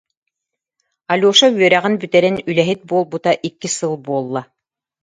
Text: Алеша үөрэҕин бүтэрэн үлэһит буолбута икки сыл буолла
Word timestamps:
Алеша 1.13 1.47
үөрэҕин 1.57 1.93
бүтэрэн 2.01 2.35
үлэһит 2.49 2.81
буолбута 2.89 3.31
икки 3.47 3.69
сыл 3.77 3.93
буолла 4.05 4.41